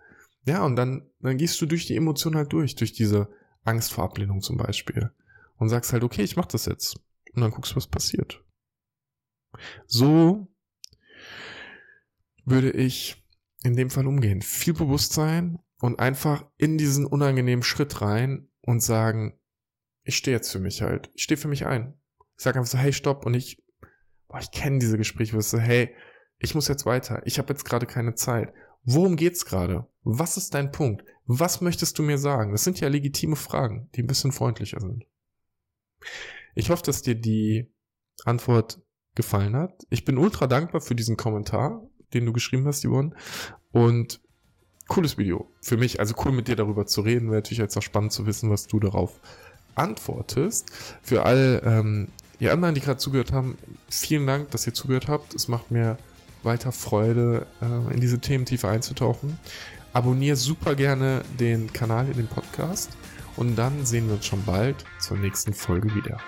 ja, 0.47 0.64
und 0.64 0.76
dann, 0.76 1.11
dann 1.21 1.37
gehst 1.37 1.61
du 1.61 1.66
durch 1.66 1.87
die 1.87 1.97
Emotionen 1.97 2.37
halt 2.37 2.52
durch, 2.52 2.76
durch 2.76 2.92
diese 2.92 3.28
Angst 3.64 3.92
vor 3.92 4.04
Ablehnung 4.04 4.40
zum 4.40 4.56
Beispiel. 4.56 5.11
Und 5.56 5.68
sagst 5.68 5.92
halt, 5.92 6.04
okay, 6.04 6.23
ich 6.23 6.37
mach 6.37 6.47
das 6.47 6.66
jetzt. 6.66 6.97
Und 7.35 7.42
dann 7.42 7.50
guckst 7.50 7.73
du, 7.73 7.76
was 7.76 7.87
passiert. 7.87 8.44
So 9.87 10.49
würde 12.44 12.70
ich 12.70 13.24
in 13.62 13.76
dem 13.76 13.90
Fall 13.90 14.06
umgehen. 14.06 14.42
Viel 14.42 14.74
Bewusstsein 14.74 15.58
und 15.80 15.98
einfach 15.98 16.46
in 16.56 16.78
diesen 16.78 17.06
unangenehmen 17.06 17.62
Schritt 17.62 18.00
rein 18.00 18.48
und 18.60 18.82
sagen, 18.82 19.38
ich 20.02 20.16
stehe 20.16 20.36
jetzt 20.36 20.52
für 20.52 20.60
mich 20.60 20.82
halt. 20.82 21.10
Ich 21.14 21.22
stehe 21.22 21.38
für 21.38 21.48
mich 21.48 21.66
ein. 21.66 21.94
Ich 22.36 22.44
sage 22.44 22.58
einfach 22.58 22.70
so, 22.70 22.78
hey, 22.78 22.92
stopp. 22.92 23.24
Und 23.24 23.34
ich, 23.34 23.62
boah, 24.28 24.38
ich 24.38 24.50
kenne 24.50 24.78
diese 24.78 24.98
Gespräche, 24.98 25.34
wo 25.34 25.38
ich 25.38 25.46
so, 25.46 25.58
hey, 25.58 25.94
ich 26.38 26.54
muss 26.54 26.68
jetzt 26.68 26.84
weiter. 26.84 27.22
Ich 27.24 27.38
habe 27.38 27.52
jetzt 27.52 27.64
gerade 27.64 27.86
keine 27.86 28.14
Zeit. 28.14 28.52
Worum 28.82 29.16
geht's 29.16 29.46
gerade? 29.46 29.86
Was 30.02 30.36
ist 30.36 30.52
dein 30.52 30.70
Punkt? 30.70 31.04
Was 31.24 31.62
möchtest 31.62 31.98
du 31.98 32.02
mir 32.02 32.18
sagen? 32.18 32.52
Das 32.52 32.64
sind 32.64 32.80
ja 32.80 32.88
legitime 32.88 33.36
Fragen, 33.36 33.88
die 33.94 34.02
ein 34.02 34.06
bisschen 34.06 34.32
freundlicher 34.32 34.80
sind. 34.80 35.06
Ich 36.54 36.68
hoffe, 36.68 36.82
dass 36.82 37.00
dir 37.00 37.14
die 37.14 37.72
Antwort 38.24 38.82
gefallen 39.14 39.56
hat. 39.56 39.84
Ich 39.88 40.04
bin 40.04 40.18
ultra 40.18 40.46
dankbar 40.46 40.82
für 40.82 40.94
diesen 40.94 41.16
Kommentar, 41.16 41.88
den 42.14 42.26
du 42.26 42.33
geschrieben 42.33 42.66
hast, 42.66 42.85
Yvonne. 42.85 43.12
Und 43.73 44.21
cooles 44.88 45.18
Video 45.18 45.50
für 45.61 45.76
mich. 45.76 46.00
Also 46.00 46.14
cool 46.25 46.33
mit 46.33 46.49
dir 46.49 46.56
darüber 46.56 46.87
zu 46.87 47.00
reden. 47.00 47.26
Wäre 47.26 47.37
natürlich 47.37 47.59
jetzt 47.59 47.76
auch 47.76 47.83
spannend 47.83 48.12
zu 48.12 48.26
wissen, 48.26 48.50
was 48.50 48.66
du 48.66 48.80
darauf 48.80 49.21
antwortest. 49.75 50.71
Für 51.02 51.25
alle 51.25 51.61
ähm, 51.62 52.09
ihr 52.38 52.52
anderen, 52.52 52.75
die 52.75 52.80
gerade 52.80 52.99
zugehört 52.99 53.33
haben, 53.33 53.56
vielen 53.88 54.26
Dank, 54.26 54.50
dass 54.50 54.66
ihr 54.66 54.75
zugehört 54.75 55.09
habt. 55.09 55.35
Es 55.35 55.49
macht 55.49 55.71
mir 55.71 55.99
weiter 56.42 56.73
Freude, 56.73 57.47
äh, 57.61 57.94
in 57.94 58.00
diese 58.00 58.18
Themen 58.18 58.44
tiefer 58.44 58.68
einzutauchen. 58.68 59.38
Abonniere 59.92 60.37
super 60.37 60.75
gerne 60.75 61.23
den 61.38 61.73
Kanal 61.73 62.06
in 62.09 62.16
den 62.16 62.26
Podcast 62.26 62.90
und 63.37 63.56
dann 63.56 63.87
sehen 63.87 64.09
wir 64.09 64.14
uns 64.14 64.26
schon 64.26 64.44
bald 64.44 64.85
zur 64.99 65.16
nächsten 65.16 65.54
Folge 65.54 65.94
wieder. 65.94 66.18